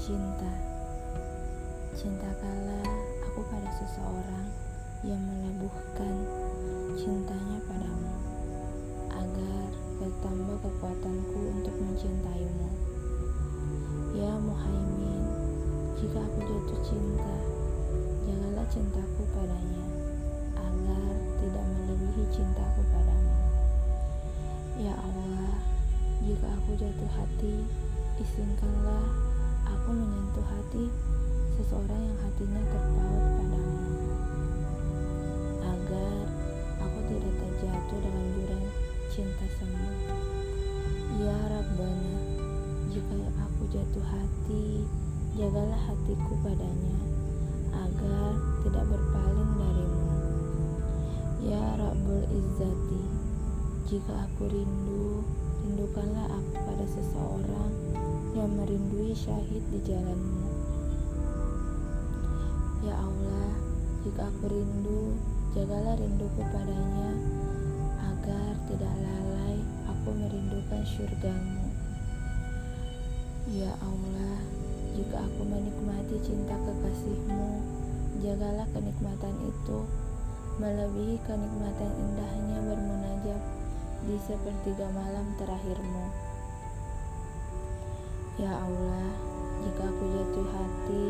Cinta 0.00 0.48
Cinta 1.92 2.30
kala 2.40 2.80
aku 3.20 3.44
pada 3.52 3.68
seseorang 3.68 4.48
yang 5.04 5.20
melebuhkan 5.20 6.24
cintanya 6.96 7.60
padamu 7.68 8.16
agar 9.12 9.68
bertambah 10.00 10.56
kekuatanku 10.64 11.40
untuk 11.52 11.76
mencintaimu. 11.78 12.70
Ya 14.16 14.32
Muhaimin, 14.40 15.24
jika 16.00 16.16
aku 16.16 16.38
jatuh 16.48 16.80
cinta, 16.80 17.34
jagalah 18.24 18.66
cintaku 18.72 19.22
padanya 19.36 19.84
agar 20.56 21.12
tidak 21.44 21.64
melebihi 21.76 22.24
cintaku 22.32 22.80
padamu. 22.88 23.36
Ya 24.80 24.96
Allah, 24.96 25.60
jika 26.24 26.48
aku 26.56 26.70
jatuh 26.80 27.10
hati, 27.20 27.68
izinkanlah 28.20 29.08
aku 29.64 29.96
menyentuh 29.96 30.44
hati 30.44 30.92
seseorang 31.56 32.00
yang 32.04 32.18
hatinya 32.20 32.62
terpaut 32.68 33.24
padamu 33.40 33.88
agar 35.64 36.20
aku 36.84 36.98
tidak 37.08 37.34
terjatuh 37.40 37.98
dalam 38.04 38.26
jurang 38.36 38.66
cinta 39.08 39.46
semu 39.56 39.90
ya 41.24 41.38
Rabbana 41.48 42.20
jika 42.92 43.18
aku 43.40 43.62
jatuh 43.72 44.04
hati 44.04 44.84
jagalah 45.40 45.80
hatiku 45.88 46.32
padanya 46.44 46.98
agar 47.70 48.34
tidak 48.66 48.84
berpaling 48.90 49.52
darimu. 49.56 50.06
Ya 51.40 51.64
Rabbul 51.78 52.26
Izzati 52.28 53.02
jika 53.88 54.28
aku 54.28 54.50
rindu 54.50 55.24
rindukanlah 55.64 56.28
aku 56.28 56.54
pada 56.66 56.86
seseorang 56.88 57.72
yang 58.30 58.50
merindui 58.54 59.10
syahid 59.10 59.62
di 59.74 59.80
jalanmu. 59.82 60.46
Ya 62.86 62.94
Allah, 62.94 63.50
jika 64.06 64.30
aku 64.30 64.46
rindu, 64.46 65.18
jagalah 65.52 65.98
rinduku 65.98 66.42
padanya, 66.54 67.10
agar 67.98 68.54
tidak 68.70 68.94
lalai 69.02 69.58
aku 69.90 70.08
merindukan 70.14 70.82
syurgamu. 70.86 71.74
Ya 73.50 73.74
Allah, 73.82 74.38
jika 74.94 75.26
aku 75.26 75.42
menikmati 75.42 76.16
cinta 76.22 76.54
kekasihmu, 76.54 77.66
jagalah 78.22 78.68
kenikmatan 78.70 79.34
itu 79.42 79.78
melebihi 80.62 81.18
kenikmatan 81.26 81.92
indahnya 81.98 82.58
bermunajat 82.62 83.42
di 84.06 84.16
sepertiga 84.22 84.86
malam 84.94 85.26
terakhirmu. 85.34 86.29
Ya 88.38 88.54
Allah, 88.54 89.10
jika 89.66 89.82
aku 89.90 90.04
jatuh 90.14 90.48
hati 90.54 91.06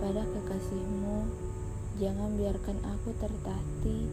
pada 0.00 0.24
kekasihmu, 0.24 1.28
jangan 2.00 2.40
biarkan 2.40 2.78
aku 2.80 3.12
tertati 3.20 4.08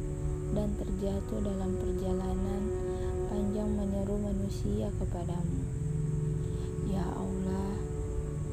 dan 0.51 0.75
terjatuh 0.75 1.39
dalam 1.39 1.71
perjalanan 1.79 2.63
panjang 3.31 3.71
menyeru 3.71 4.19
manusia 4.19 4.91
kepadamu. 4.99 5.63
Ya 6.91 7.07
Allah, 7.15 7.71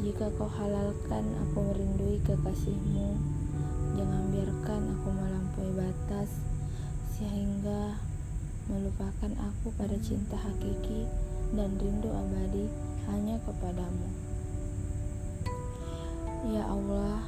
jika 0.07 0.31
kau 0.39 0.47
halalkan 0.47 1.27
aku 1.43 1.59
merindui 1.59 2.23
kekasihmu, 2.23 3.19
jangan 3.99 4.23
biarkan 4.31 4.83
aku 4.95 5.09
melampaui 5.11 5.73
batas 5.75 6.31
sehingga 7.19 7.99
melupakan 8.71 9.33
aku 9.35 9.75
pada 9.75 9.99
cinta 9.99 10.39
hakiki 10.39 11.11
dan 11.57 11.75
rindu 11.81 12.13
abadi 12.13 12.69
hanya 13.13 13.37
kepadamu. 13.45 14.09
Ya 16.49 16.65
Allah, 16.65 17.25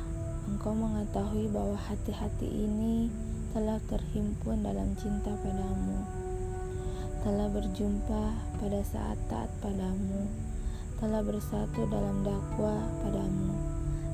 Engkau 0.48 0.72
mengetahui 0.72 1.52
bahwa 1.52 1.76
hati-hati 1.76 2.48
ini 2.48 3.12
telah 3.50 3.82
terhimpun 3.90 4.62
dalam 4.62 4.94
cinta 4.94 5.34
padamu, 5.42 6.06
telah 7.26 7.50
berjumpa 7.50 8.22
pada 8.62 8.80
saat 8.86 9.18
taat 9.26 9.50
padamu, 9.58 10.30
telah 11.02 11.20
bersatu 11.26 11.84
dalam 11.90 12.22
dakwah 12.22 12.82
padamu, 13.02 13.52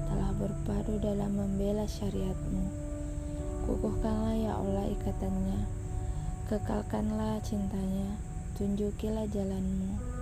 telah 0.09 0.31
berpadu 0.41 0.97
dalam 0.99 1.37
membela 1.37 1.85
syariatmu. 1.85 2.65
Kukuhkanlah 3.69 4.35
ya 4.39 4.53
Allah 4.57 4.87
ikatannya, 4.93 5.61
kekalkanlah 6.49 7.39
cintanya, 7.45 8.17
tunjukilah 8.57 9.29
jalanmu. 9.29 10.16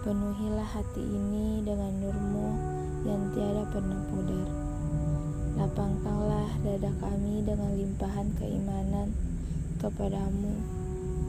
Penuhilah 0.00 0.64
hati 0.64 1.04
ini 1.04 1.60
dengan 1.60 1.92
nurmu 2.00 2.48
yang 3.04 3.20
tiada 3.36 3.68
pernah 3.68 4.00
pudar. 4.08 4.48
Lapangkanlah 5.60 6.48
dada 6.64 6.88
kami 7.04 7.44
dengan 7.44 7.68
limpahan 7.76 8.32
keimanan 8.40 9.12
kepadamu 9.76 10.56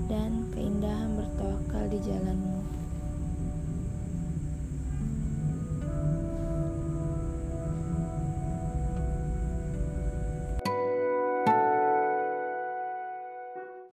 dan 0.07 0.47
keindahan 0.55 1.19
bertawakal 1.19 1.83
di 1.91 1.99
jalanmu. 1.99 2.60